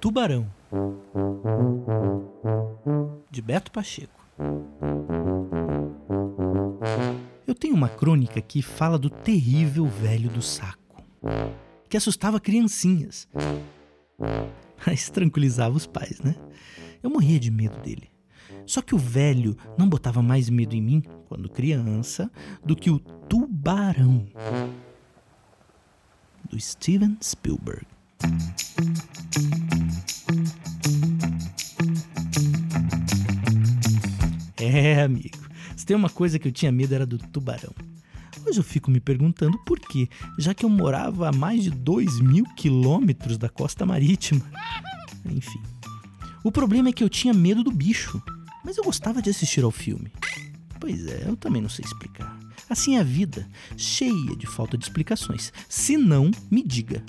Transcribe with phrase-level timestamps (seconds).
[0.00, 0.46] Tubarão
[3.30, 4.24] de Beto Pacheco.
[7.46, 11.02] Eu tenho uma crônica que fala do terrível velho do saco,
[11.88, 13.28] que assustava criancinhas,
[14.86, 16.36] mas tranquilizava os pais, né?
[17.02, 18.10] Eu morria de medo dele.
[18.64, 22.30] Só que o velho não botava mais medo em mim, quando criança,
[22.64, 24.26] do que o tubarão
[26.56, 27.86] do Steven Spielberg.
[34.56, 35.36] É, amigo.
[35.76, 37.74] Se tem uma coisa que eu tinha medo era do tubarão.
[38.46, 40.08] Hoje eu fico me perguntando por quê,
[40.38, 44.40] já que eu morava a mais de 2 mil quilômetros da costa marítima.
[45.26, 45.60] Enfim.
[46.42, 48.22] O problema é que eu tinha medo do bicho,
[48.64, 50.10] mas eu gostava de assistir ao filme.
[50.80, 52.35] Pois é, eu também não sei explicar.
[52.68, 55.52] Assim é a vida, cheia de falta de explicações.
[55.68, 57.02] Se não, me diga,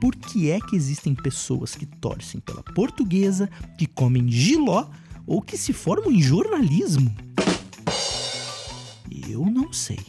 [0.00, 3.48] por que é que existem pessoas que torcem pela portuguesa,
[3.78, 4.88] que comem giló
[5.26, 7.14] ou que se formam em jornalismo?
[9.28, 10.00] Eu não sei.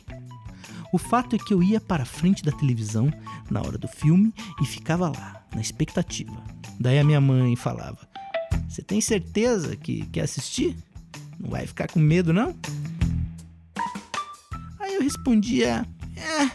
[0.92, 3.12] O fato é que eu ia para a frente da televisão
[3.50, 6.44] na hora do filme e ficava lá, na expectativa.
[6.80, 8.08] Daí a minha mãe falava:
[8.68, 10.76] Você tem certeza que quer assistir?
[11.40, 12.56] Não vai ficar com medo, não?
[15.08, 15.86] Respondia:
[16.18, 16.52] É.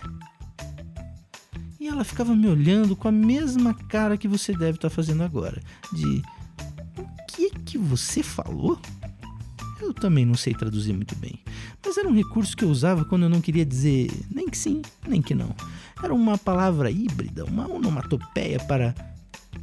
[1.81, 5.59] E ela ficava me olhando com a mesma cara que você deve estar fazendo agora,
[5.91, 6.23] de
[7.29, 8.79] que que você falou?
[9.81, 11.41] Eu também não sei traduzir muito bem,
[11.83, 14.83] mas era um recurso que eu usava quando eu não queria dizer nem que sim,
[15.09, 15.57] nem que não.
[16.03, 18.95] Era uma palavra híbrida, uma onomatopeia para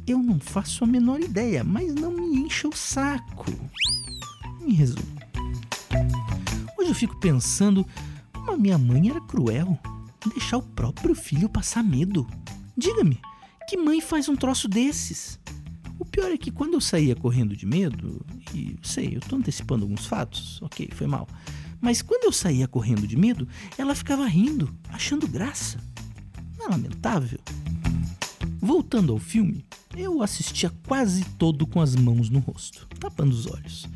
[0.04, 3.46] eu não faço a menor ideia, mas não me encha o saco.
[4.66, 5.06] Em resumo,
[6.76, 7.86] hoje eu fico pensando
[8.40, 9.78] como a minha mãe era cruel
[10.28, 12.26] deixar o próprio filho passar medo.
[12.76, 13.20] Diga-me,
[13.68, 15.38] que mãe faz um troço desses?
[15.98, 18.24] O pior é que quando eu saía correndo de medo,
[18.54, 21.28] e sei, eu tô antecipando alguns fatos, ok, foi mal.
[21.80, 23.46] Mas quando eu saía correndo de medo,
[23.76, 25.78] ela ficava rindo, achando graça.
[26.58, 27.38] Não é lamentável?
[28.58, 29.64] Voltando ao filme,
[29.96, 33.88] eu assistia quase todo com as mãos no rosto, tapando os olhos,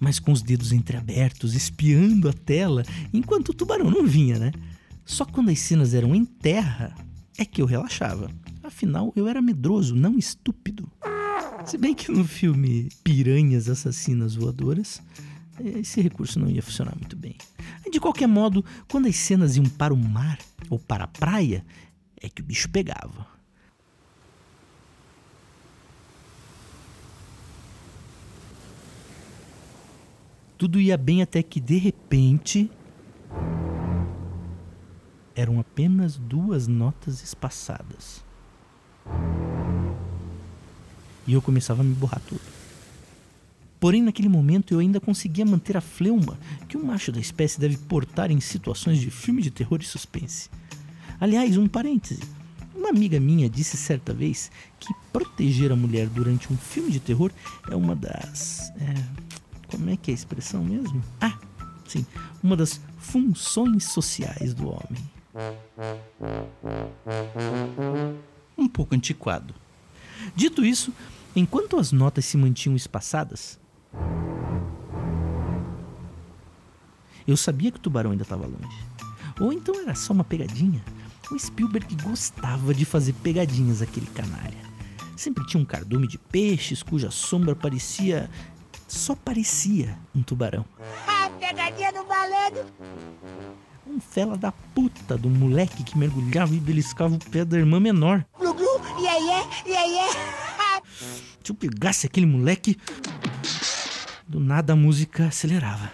[0.00, 2.82] mas com os dedos entreabertos, espiando a tela,
[3.12, 4.52] enquanto o tubarão não vinha, né?
[5.04, 6.94] Só quando as cenas eram em terra
[7.36, 8.30] é que eu relaxava.
[8.62, 10.90] Afinal, eu era medroso, não estúpido.
[11.66, 15.02] Se bem que no filme Piranhas Assassinas Voadoras,
[15.60, 17.36] esse recurso não ia funcionar muito bem.
[17.90, 20.38] De qualquer modo, quando as cenas iam para o mar
[20.70, 21.64] ou para a praia,
[22.20, 23.31] é que o bicho pegava.
[30.62, 32.70] Tudo ia bem até que de repente
[35.34, 38.22] eram apenas duas notas espaçadas
[41.26, 42.40] e eu começava a me borrar tudo.
[43.80, 47.76] Porém, naquele momento eu ainda conseguia manter a fleuma que um macho da espécie deve
[47.76, 50.48] portar em situações de filme de terror e suspense.
[51.18, 52.22] Aliás, um parêntese.
[52.72, 54.48] Uma amiga minha disse certa vez
[54.78, 57.32] que proteger a mulher durante um filme de terror
[57.68, 58.70] é uma das.
[58.80, 59.11] É,
[59.72, 61.02] como é que é a expressão mesmo?
[61.18, 61.38] Ah,
[61.88, 62.04] sim,
[62.42, 65.10] uma das funções sociais do homem.
[68.56, 69.54] Um pouco antiquado.
[70.36, 70.92] Dito isso,
[71.34, 73.58] enquanto as notas se mantinham espaçadas,
[77.26, 78.78] eu sabia que o tubarão ainda estava longe.
[79.40, 80.84] Ou então era só uma pegadinha.
[81.30, 84.70] O Spielberg gostava de fazer pegadinhas aquele canalha.
[85.16, 88.28] Sempre tinha um cardume de peixes cuja sombra parecia.
[88.92, 90.64] Só parecia um tubarão.
[91.08, 92.66] Ah, pegadinha do malandro!
[93.86, 98.24] Um fela da puta do moleque que mergulhava e beliscava o pé da irmã menor.
[98.38, 100.82] Glu glu, iê iê, iê iê.
[101.42, 102.78] Se eu pegasse aquele moleque.
[104.28, 105.90] Do nada a música acelerava.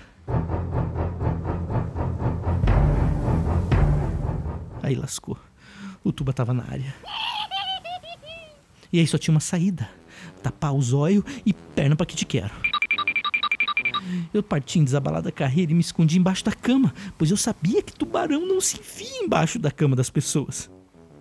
[4.83, 5.39] Aí lascou.
[6.05, 6.95] O tuba tava na área.
[8.93, 9.89] E aí só tinha uma saída:
[10.43, 12.68] tapar os olhos e perna pra que te quero.
[14.33, 17.93] Eu parti em desabalada carreira e me escondi embaixo da cama, pois eu sabia que
[17.93, 20.71] tubarão não se enfia embaixo da cama das pessoas.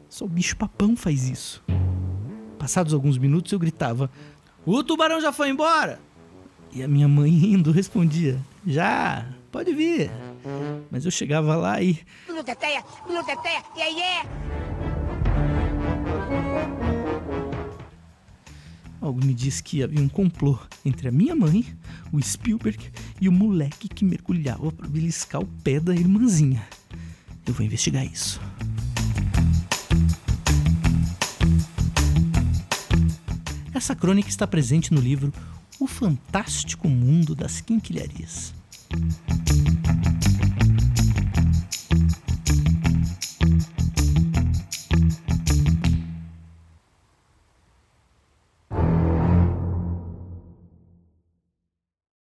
[0.09, 1.63] Só o bicho papão faz isso.
[2.57, 4.09] Passados alguns minutos eu gritava:
[4.65, 6.00] O tubarão já foi embora!
[6.74, 10.12] E a minha mãe rindo respondia: Já, pode vir.
[10.92, 12.00] Mas eu chegava lá e.
[12.27, 14.66] Bluteteia, bluteteia, iê iê.
[19.07, 21.65] Algo me diz que havia um complô entre a minha mãe,
[22.12, 26.68] o Spielberg e o moleque que mergulhava para beliscar o pé da irmãzinha.
[27.45, 28.42] Eu vou investigar isso.
[33.74, 35.31] Essa crônica está presente no livro
[35.80, 38.54] O Fantástico Mundo das Quinquilharias.